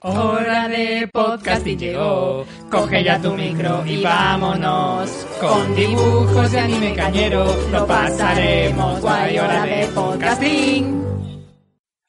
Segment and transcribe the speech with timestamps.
[0.00, 5.10] Hora de podcasting llegó, coge ya tu micro y vámonos.
[5.40, 11.04] Con dibujos de anime cañero lo pasaremos guay, hora de podcasting.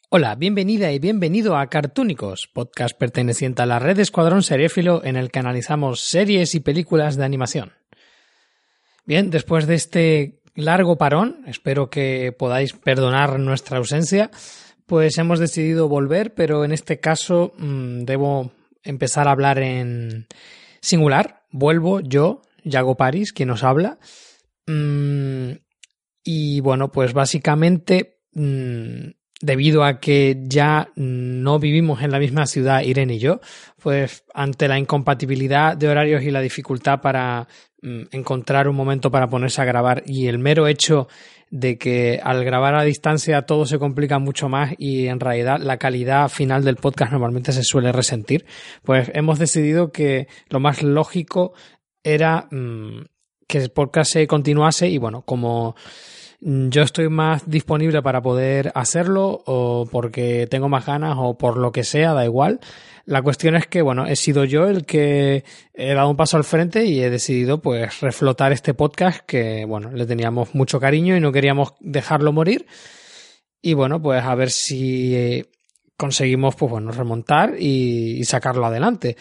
[0.09, 5.31] Hola, bienvenida y bienvenido a Cartúnicos, podcast perteneciente a la red Escuadrón Seriéfilo en el
[5.31, 7.73] que analizamos series y películas de animación.
[9.03, 14.29] Bien, después de este largo parón, espero que podáis perdonar nuestra ausencia
[14.89, 18.51] pues hemos decidido volver, pero en este caso mmm, debo
[18.83, 20.25] empezar a hablar en
[20.81, 21.43] singular.
[21.51, 23.99] Vuelvo yo, Yago Paris, quien os habla.
[24.65, 25.51] Mm,
[26.23, 29.11] y bueno, pues básicamente, mmm,
[29.41, 33.39] debido a que ya no vivimos en la misma ciudad, Irene y yo,
[33.81, 37.47] pues ante la incompatibilidad de horarios y la dificultad para
[37.81, 41.07] mmm, encontrar un momento para ponerse a grabar y el mero hecho
[41.51, 45.77] de que al grabar a distancia todo se complica mucho más y en realidad la
[45.77, 48.45] calidad final del podcast normalmente se suele resentir,
[48.83, 51.53] pues hemos decidido que lo más lógico
[52.03, 53.01] era mmm,
[53.47, 55.75] que el podcast se continuase y bueno, como
[56.41, 61.71] yo estoy más disponible para poder hacerlo o porque tengo más ganas o por lo
[61.71, 62.59] que sea, da igual.
[63.05, 66.43] La cuestión es que, bueno, he sido yo el que he dado un paso al
[66.43, 71.19] frente y he decidido pues reflotar este podcast que, bueno, le teníamos mucho cariño y
[71.19, 72.67] no queríamos dejarlo morir.
[73.61, 75.43] Y bueno, pues a ver si
[75.97, 79.17] conseguimos, pues bueno, remontar y, sacarlo adelante.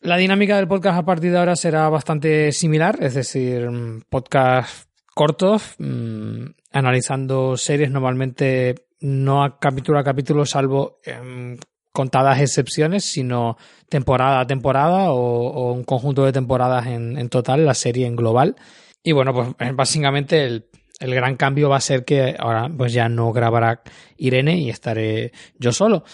[0.00, 3.68] La dinámica del podcast a partir de ahora será bastante similar, es decir,
[4.08, 11.56] podcast cortos, mmm, analizando series normalmente no a capítulo a capítulo, salvo eh,
[11.92, 13.56] contadas excepciones, sino
[13.88, 18.16] temporada a temporada o, o un conjunto de temporadas en, en, total, la serie en
[18.16, 18.56] global.
[19.02, 20.66] Y bueno, pues básicamente el,
[21.00, 23.82] el gran cambio va a ser que ahora pues ya no grabará
[24.16, 26.04] Irene y estaré yo solo.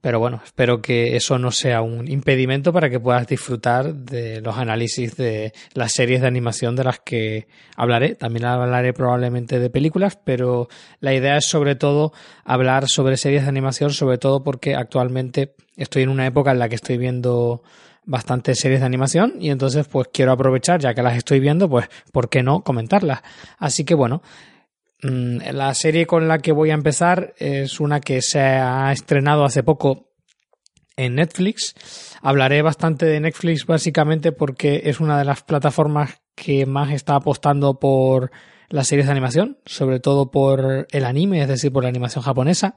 [0.00, 4.56] Pero bueno, espero que eso no sea un impedimento para que puedas disfrutar de los
[4.56, 8.14] análisis de las series de animación de las que hablaré.
[8.14, 10.68] También hablaré probablemente de películas, pero
[11.00, 12.12] la idea es sobre todo
[12.44, 16.68] hablar sobre series de animación, sobre todo porque actualmente estoy en una época en la
[16.68, 17.62] que estoy viendo
[18.04, 21.88] bastantes series de animación y entonces pues quiero aprovechar, ya que las estoy viendo, pues
[22.12, 23.20] ¿por qué no comentarlas?
[23.58, 24.22] Así que bueno,
[25.00, 29.62] la serie con la que voy a empezar es una que se ha estrenado hace
[29.62, 30.08] poco
[30.96, 31.74] en Netflix.
[32.20, 37.78] Hablaré bastante de Netflix básicamente porque es una de las plataformas que más está apostando
[37.78, 38.30] por
[38.68, 42.74] las series de animación, sobre todo por el anime, es decir, por la animación japonesa.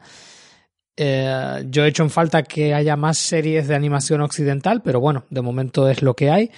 [0.95, 5.25] Eh, yo he hecho en falta que haya más series de animación occidental, pero bueno,
[5.29, 6.51] de momento es lo que hay.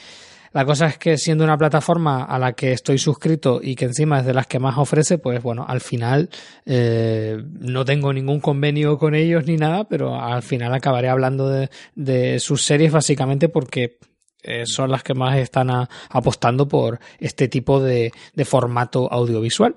[0.53, 4.19] La cosa es que siendo una plataforma a la que estoy suscrito y que encima
[4.19, 6.29] es de las que más ofrece, pues bueno, al final
[6.65, 12.39] eh, no tengo ningún convenio con ellos ni nada, pero al final acabaré hablando de,
[12.39, 13.97] sus series básicamente porque
[14.43, 15.69] eh, son las que más están
[16.09, 18.11] apostando por este tipo de
[18.45, 19.73] formato audiovisual.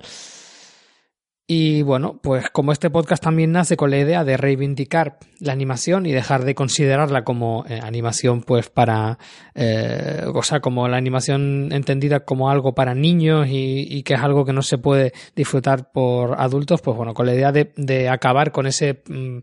[1.49, 6.05] Y bueno, pues como este podcast también nace con la idea de reivindicar la animación
[6.05, 9.17] y dejar de considerarla como eh, animación, pues para,
[9.55, 14.19] eh, o sea, como la animación entendida como algo para niños y, y, que es
[14.19, 18.51] algo que no se puede disfrutar por adultos, pues bueno, con la idea de, acabar
[18.51, 19.37] con ese mmm,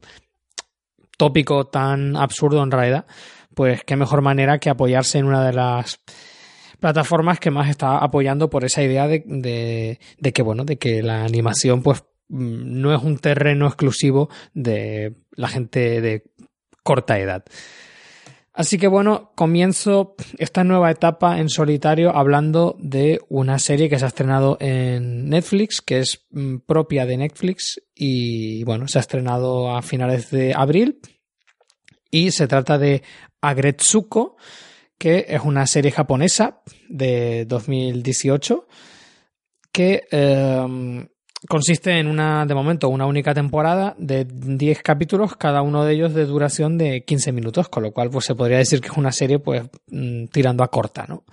[1.16, 3.06] tópico tan absurdo en realidad,
[3.54, 6.00] pues qué mejor manera que apoyarse en una de las
[6.84, 9.24] plataformas que más está apoyando por esa idea de,
[10.18, 15.48] de, que bueno de que la animación pues no es un terreno exclusivo de la
[15.48, 16.24] gente de
[16.82, 17.42] corta edad.
[18.52, 24.04] Así que bueno, comienzo esta nueva etapa en solitario hablando de una serie que se
[24.04, 26.26] ha estrenado en Netflix, que es
[26.66, 31.00] propia de Netflix y bueno, se ha estrenado a finales de abril
[32.10, 33.02] y se trata de
[33.40, 34.36] Agretsuko,
[34.99, 38.66] que es una serie japonesa de 2018
[39.72, 41.06] que eh,
[41.49, 46.15] consiste en una, de momento, una única temporada de 10 capítulos, cada uno de ellos
[46.15, 49.12] de duración de 15 minutos, con lo cual pues se podría decir que es una
[49.12, 51.25] serie pues mm, tirando a corta, ¿no?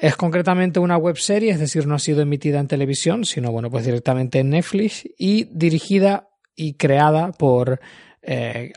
[0.00, 3.68] Es concretamente una web serie, es decir, no ha sido emitida en televisión, sino bueno,
[3.68, 7.80] pues directamente en Netflix y dirigida y creada por
[8.22, 8.72] eh,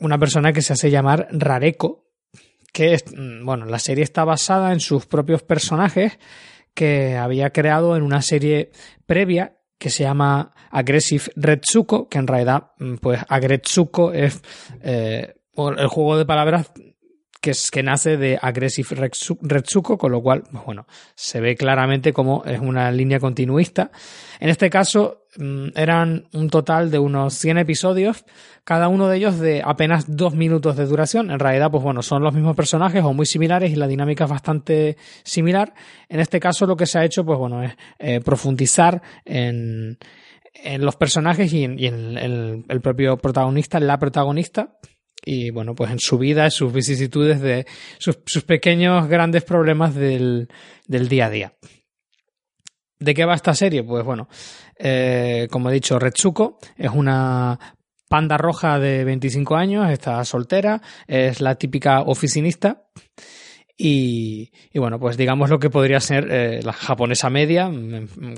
[0.00, 2.06] una persona que se hace llamar Rareko,
[2.72, 3.04] que es,
[3.42, 6.18] bueno, la serie está basada en sus propios personajes
[6.74, 8.70] que había creado en una serie
[9.06, 12.70] previa que se llama Aggressive Retsuko, que en realidad,
[13.00, 14.40] pues Agretsuko es
[14.80, 16.72] eh, el juego de palabras
[17.40, 19.10] que, es, que nace de Aggressive
[19.42, 20.86] Retsuko, con lo cual, pues bueno,
[21.16, 23.90] se ve claramente como es una línea continuista.
[24.38, 28.24] En este caso, mm, eran un total de unos 100 episodios,
[28.64, 31.30] cada uno de ellos de apenas dos minutos de duración.
[31.30, 34.30] En realidad, pues bueno, son los mismos personajes o muy similares y la dinámica es
[34.30, 35.74] bastante similar.
[36.08, 39.98] En este caso, lo que se ha hecho, pues bueno, es eh, profundizar en,
[40.54, 42.18] en los personajes y en,
[42.68, 44.78] el, propio protagonista, la protagonista,
[45.24, 47.66] y bueno, pues en su vida, en sus vicisitudes de
[47.98, 50.48] sus, pequeños grandes problemas del,
[50.86, 51.54] día a día.
[52.98, 53.82] ¿De qué va esta serie?
[53.82, 54.28] Pues bueno,
[54.78, 57.58] eh, como he dicho, Retsuko es una
[58.12, 62.82] panda roja de 25 años, está soltera, es la típica oficinista
[63.74, 67.70] y, bueno, pues digamos lo que podría ser eh, la japonesa media,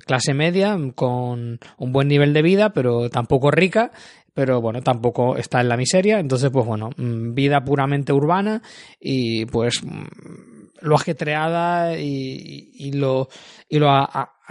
[0.07, 3.91] clase media, con un buen nivel de vida, pero tampoco rica,
[4.33, 6.21] pero bueno, tampoco está en la miseria.
[6.21, 8.63] Entonces, pues bueno, mm, vida puramente urbana
[9.01, 13.29] y pues mm, lo ajetreada y, y lo,
[13.69, 13.91] y lo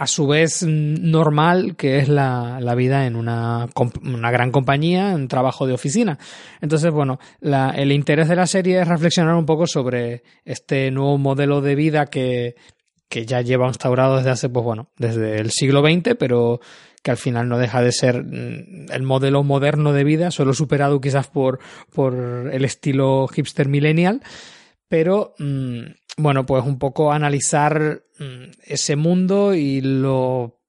[0.06, 3.68] su vez normal que es la, la vida en una,
[4.02, 6.18] una, gran compañía, en trabajo de oficina.
[6.60, 11.16] Entonces, bueno, la, el interés de la serie es reflexionar un poco sobre este nuevo
[11.18, 12.56] modelo de vida que,
[13.08, 16.60] que ya lleva instaurado desde hace, pues bueno, desde el siglo XX, pero
[17.04, 21.00] que al final no deja de ser mm, el modelo moderno de vida, solo superado
[21.00, 21.60] quizás por,
[21.92, 24.22] por el estilo hipster millennial,
[24.88, 25.82] pero mm,
[26.16, 30.60] bueno, pues un poco analizar mm, ese mundo y lo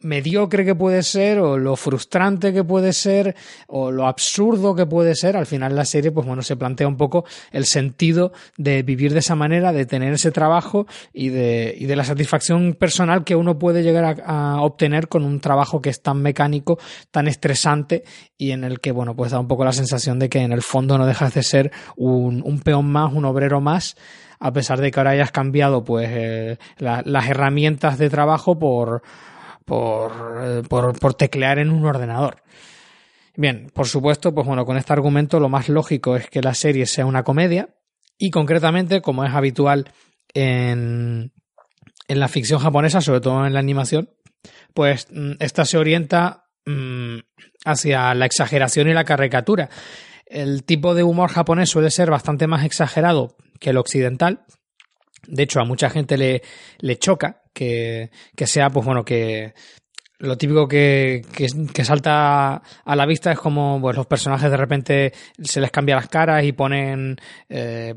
[0.00, 3.34] mediocre que puede ser o lo frustrante que puede ser
[3.66, 6.96] o lo absurdo que puede ser, al final la serie pues bueno se plantea un
[6.96, 11.86] poco el sentido de vivir de esa manera, de tener ese trabajo y de, y
[11.86, 16.02] de la satisfacción personal que uno puede llegar a, obtener con un trabajo que es
[16.02, 16.78] tan mecánico,
[17.10, 18.04] tan estresante
[18.36, 20.62] y en el que bueno pues da un poco la sensación de que en el
[20.62, 23.96] fondo no dejas de ser un, un peón más, un obrero más
[24.40, 29.02] a pesar de que ahora hayas cambiado pues eh, las herramientas de trabajo por
[29.68, 32.42] eh, por, por, teclear en un ordenador.
[33.36, 36.86] Bien, por supuesto, pues bueno, con este argumento lo más lógico es que la serie
[36.86, 37.68] sea una comedia
[38.18, 39.92] y concretamente, como es habitual
[40.34, 41.32] en,
[42.08, 44.10] en la ficción japonesa, sobre todo en la animación,
[44.74, 47.18] pues mm, esta se orienta mm,
[47.64, 49.68] hacia la exageración y la caricatura.
[50.26, 54.44] El tipo de humor japonés suele ser bastante más exagerado que el occidental.
[55.26, 56.42] De hecho, a mucha gente le,
[56.78, 59.52] le choca que, que sea, pues bueno, que
[60.20, 65.12] lo típico que, que, salta a la vista es como pues, los personajes de repente
[65.40, 67.16] se les cambia las caras y ponen
[67.48, 67.94] eh,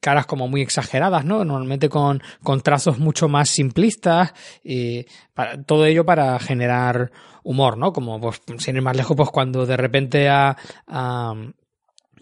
[0.00, 1.44] caras como muy exageradas, ¿no?
[1.44, 4.32] Normalmente con, con trazos mucho más simplistas
[4.64, 7.12] y para, todo ello para generar
[7.44, 7.92] humor, ¿no?
[7.92, 10.56] Como pues sin ir más lejos, pues cuando de repente a,
[10.88, 11.34] a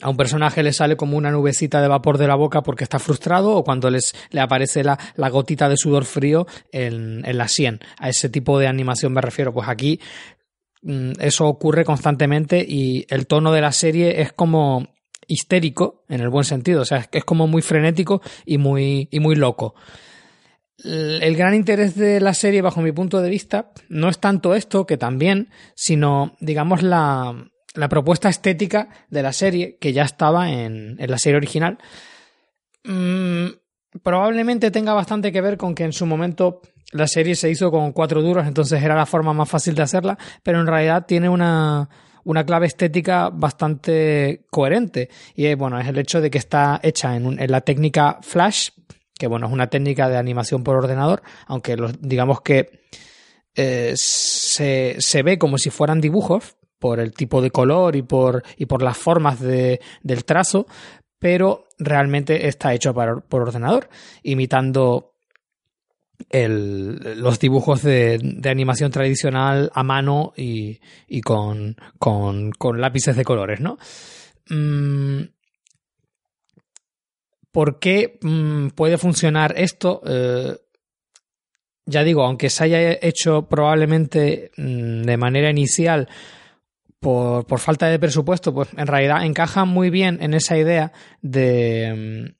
[0.02, 2.98] a un personaje le sale como una nubecita de vapor de la boca porque está
[2.98, 7.48] frustrado o cuando les, le aparece la, la gotita de sudor frío en, en la
[7.48, 7.80] sien.
[7.98, 9.52] A ese tipo de animación me refiero.
[9.52, 10.00] Pues aquí
[10.82, 14.88] mm, eso ocurre constantemente y el tono de la serie es como
[15.26, 19.36] histérico en el buen sentido, o sea, es como muy frenético y muy, y muy
[19.36, 19.74] loco.
[20.84, 24.84] El gran interés de la serie, bajo mi punto de vista, no es tanto esto,
[24.84, 30.96] que también, sino, digamos, la, la propuesta estética de la serie, que ya estaba en,
[30.98, 31.78] la serie original,
[32.84, 33.46] mmm,
[34.02, 36.60] probablemente tenga bastante que ver con que en su momento
[36.92, 40.18] la serie se hizo con cuatro duros, entonces era la forma más fácil de hacerla,
[40.42, 41.88] pero en realidad tiene una,
[42.24, 45.08] una clave estética bastante coherente.
[45.34, 48.70] Y bueno, es el hecho de que está hecha en, en la técnica Flash,
[49.18, 52.82] que bueno, es una técnica de animación por ordenador, aunque digamos que
[53.54, 58.42] eh, se, se ve como si fueran dibujos, por el tipo de color y por,
[58.56, 60.66] y por las formas de, del trazo,
[61.20, 63.88] pero realmente está hecho por ordenador,
[64.24, 65.12] imitando
[66.28, 73.14] el, los dibujos de, de, animación tradicional a mano y, y con, con, con, lápices
[73.14, 73.78] de colores, ¿no?
[74.50, 75.22] Mm,
[77.52, 80.02] ¿Por qué mm, puede funcionar esto?
[80.04, 80.56] Eh,
[81.86, 86.08] ya digo, aunque se haya hecho probablemente mm, de manera inicial
[87.02, 92.32] por, por, falta de presupuesto, pues en realidad encaja muy bien en esa idea de,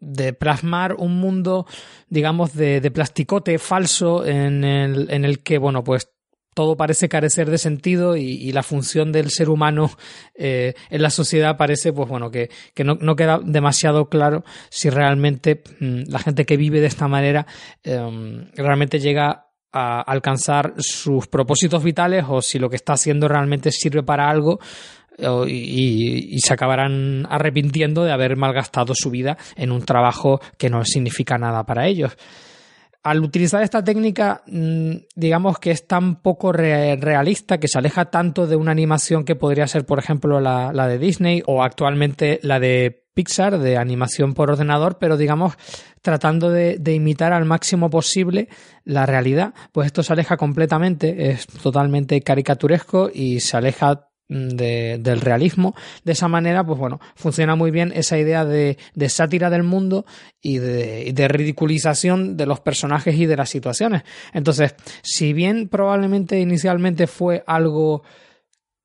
[0.00, 1.66] de plasmar un mundo,
[2.08, 6.10] digamos, de, de plasticote falso en el, en el que, bueno, pues
[6.52, 9.90] todo parece carecer de sentido y, la función del ser humano
[10.34, 14.88] eh, en la sociedad parece, pues bueno, que, que no, no, queda demasiado claro si
[14.88, 17.46] realmente mm, la gente que vive de esta manera
[17.84, 18.00] eh,
[18.56, 24.30] realmente llega alcanzar sus propósitos vitales o si lo que está haciendo realmente sirve para
[24.30, 24.58] algo
[25.46, 31.38] y, se acabarán arrepintiendo de haber malgastado su vida en un trabajo que no significa
[31.38, 32.16] nada para ellos.
[33.06, 38.48] Al utilizar esta técnica, mm, digamos que es tan poco realista que se aleja tanto
[38.48, 42.58] de una animación que podría ser, por ejemplo, la, la de Disney o actualmente la
[42.58, 45.56] de Pixar de animación por ordenador, pero digamos
[46.02, 48.48] tratando de, imitar al máximo posible
[48.84, 55.20] la realidad, pues esto se aleja completamente, es totalmente caricaturesco y se aleja mm, del
[55.20, 55.74] realismo.
[56.04, 58.76] De esa manera, pues bueno, funciona muy bien esa idea de,
[59.08, 60.06] sátira del mundo
[60.40, 64.02] y de, de, ridiculización de los personajes y de las situaciones.
[64.32, 68.02] Entonces, si bien probablemente inicialmente fue algo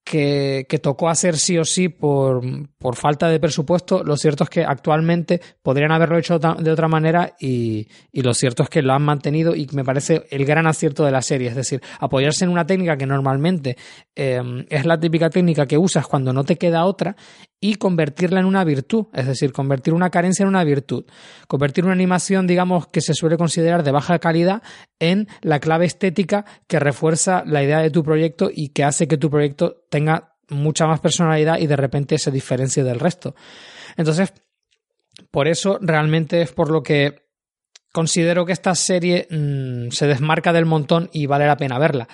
[0.03, 2.41] que, tocó hacer sí o sí por,
[2.77, 7.35] por, falta de presupuesto, lo cierto es que actualmente podrían haberlo hecho de otra manera
[7.39, 11.05] y, y, lo cierto es que lo han mantenido y me parece el gran acierto
[11.05, 13.77] de la serie, es decir, apoyarse en una técnica que normalmente
[14.15, 17.15] em, es la típica técnica que usas cuando no te queda otra
[17.63, 21.05] y convertirla en una virtud, es decir, convertir una carencia en una virtud,
[21.47, 24.63] convertir una animación, digamos, que se suele considerar de baja calidad
[24.99, 29.17] en la clave estética que refuerza la idea de tu proyecto y que hace que
[29.17, 33.35] tu proyecto tenga mucha más personalidad y de repente se diferencie del resto.
[33.95, 34.33] Entonces,
[35.29, 37.27] por eso realmente es por lo que
[37.93, 42.07] considero que esta serie mm, se desmarca del montón y vale la pena verla.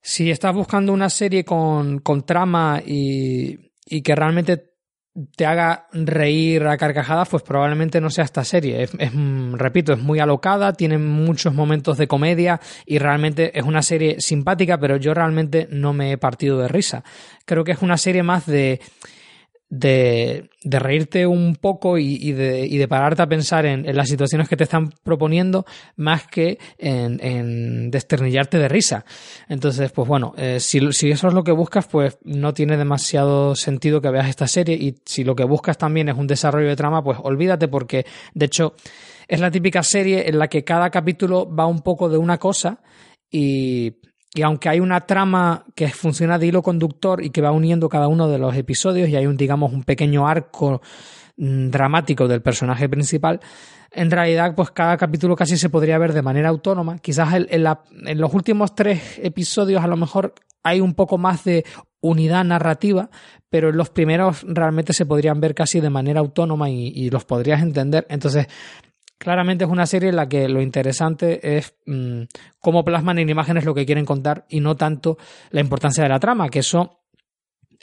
[0.00, 4.70] Si estás buscando una serie con, con trama y, y que realmente
[5.36, 8.84] te haga reír a carcajadas, pues probablemente no sea esta serie.
[8.84, 8.92] Es,
[9.52, 14.78] repito, es muy alocada, tiene muchos momentos de comedia y realmente es una serie simpática,
[14.78, 17.02] pero yo realmente no me he partido de risa.
[17.44, 18.80] Creo que es una serie más de
[19.70, 24.48] de, de, reírte un poco y, de, y, de, pararte a pensar en, las situaciones
[24.48, 25.64] que te están proponiendo
[25.96, 29.04] más que en, en desternillarte de risa.
[29.48, 33.54] Entonces, pues bueno, eh, si, si, eso es lo que buscas, pues no tiene demasiado
[33.54, 36.76] sentido que veas esta serie y si lo que buscas también es un desarrollo de
[36.76, 38.74] trama, pues olvídate porque, de hecho,
[39.28, 42.82] es la típica serie en la que cada capítulo va un poco de una cosa
[43.30, 43.94] y
[44.34, 48.06] y aunque hay una trama que funciona de hilo conductor y que va uniendo cada
[48.06, 50.80] uno de los episodios y hay un, digamos, un pequeño arco
[51.36, 53.40] mm, dramático del personaje principal,
[53.92, 56.98] en realidad, pues cada capítulo casi se podría ver de manera autónoma.
[56.98, 57.64] Quizás en,
[58.20, 61.64] los últimos tres episodios a lo mejor hay un poco más de
[62.00, 63.10] unidad narrativa,
[63.48, 67.24] pero en los primeros realmente se podrían ver casi de manera autónoma y, y los
[67.24, 68.06] podrías entender.
[68.08, 68.46] Entonces,
[69.20, 72.22] Claramente es una serie en la que lo interesante es mm,
[72.58, 75.18] cómo plasman en imágenes lo que quieren contar y no tanto
[75.50, 77.02] la importancia de la trama, que eso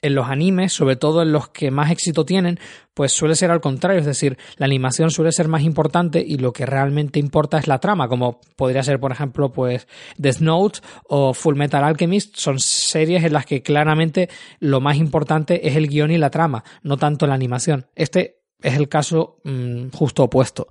[0.02, 2.60] en los animes, sobre todo en los que más éxito tienen,
[2.96, 6.54] pues suele ser al contrario, es decir, la animación suele ser más importante y lo
[6.54, 11.36] que realmente importa es la trama, como podría ser, por ejemplo, pues Death Note o
[11.36, 14.28] Full Metal Alchemist, son series en las que claramente
[14.60, 17.86] lo más importante es el guion y la trama, no tanto la animación.
[17.94, 20.68] Este es el caso mm, justo opuesto.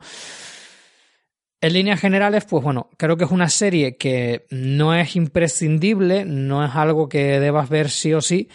[1.67, 6.65] En líneas generales, pues bueno, creo que es una serie que no es imprescindible, no
[6.65, 8.49] es algo que debas ver sí o sí,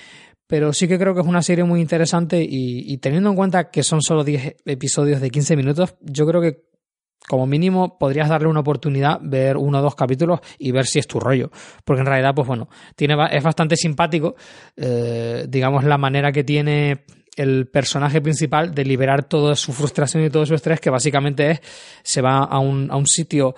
[0.48, 3.84] pero sí que creo que es una serie muy interesante y, teniendo en cuenta que
[3.84, 6.64] son solo 10 episodios de 15 minutos, yo creo que
[7.28, 11.06] como mínimo podrías darle una oportunidad, ver uno o dos capítulos y ver si es
[11.06, 11.52] tu rollo.
[11.84, 14.36] Porque en realidad, pues bueno, tiene, es bastante simpático,
[14.78, 17.04] eh, digamos, la manera que tiene
[17.36, 21.62] el personaje principal de liberar toda su frustración y todo su estrés, que básicamente es,
[22.04, 23.56] se va a un, a un sitio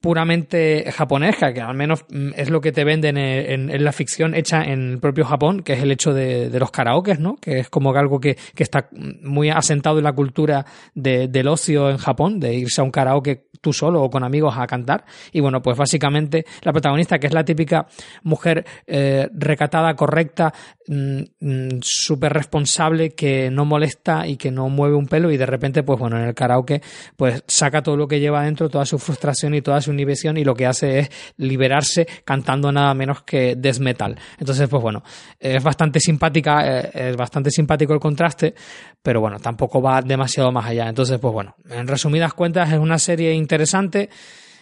[0.00, 4.62] puramente japonesca, que al menos mm, es lo que te venden en, la ficción hecha
[4.62, 7.36] en el propio Japón, que es el hecho de, los karaokes, ¿no?
[7.36, 8.88] Que es como algo que, que está
[9.22, 10.64] muy asentado en la cultura
[10.94, 14.66] del ocio en Japón, de irse a un karaoke tú solo o con amigos a
[14.66, 15.04] cantar.
[15.32, 17.86] Y bueno, pues básicamente la protagonista, que es la típica
[18.22, 20.52] mujer eh, recatada, correcta,
[20.86, 25.46] mm, mm, súper responsable, que no molesta y que no mueve un pelo y de
[25.46, 26.80] repente, pues bueno, en el karaoke,
[27.16, 30.44] pues saca todo lo que lleva dentro, toda su frustración y toda su inhibición y
[30.44, 34.18] lo que hace es liberarse cantando nada menos que death metal.
[34.38, 35.02] Entonces, pues bueno,
[35.38, 38.54] es bastante simpática, eh, es bastante simpático el contraste,
[39.02, 40.88] pero bueno, tampoco va demasiado más allá.
[40.88, 44.10] Entonces, pues bueno, en resumidas cuentas es una serie interesante.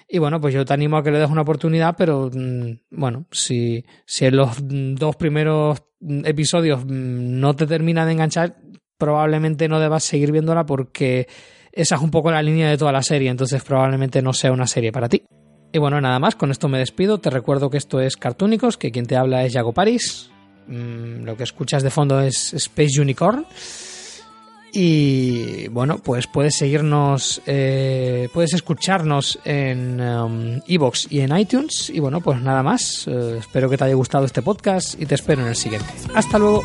[0.08, 3.26] Y bueno, pues yo te animo a que le des una oportunidad, pero mm, bueno,
[3.32, 5.82] si, si en los dos primeros
[6.24, 8.56] episodios mm, no te termina de enganchar,
[8.98, 11.26] probablemente no debas seguir viéndola porque
[11.76, 14.66] esa es un poco la línea de toda la serie, entonces probablemente no sea una
[14.66, 15.22] serie para ti.
[15.72, 17.18] Y bueno, nada más, con esto me despido.
[17.18, 20.30] Te recuerdo que esto es Cartúnicos, que quien te habla es Yago Paris.
[20.68, 23.46] Mm, lo que escuchas de fondo es Space Unicorn.
[24.72, 31.90] Y bueno, pues puedes seguirnos, eh, puedes escucharnos en um, Evox y en iTunes.
[31.90, 33.06] Y bueno, pues nada más.
[33.06, 35.88] Eh, espero que te haya gustado este podcast y te espero en el siguiente.
[36.14, 36.62] Hasta luego.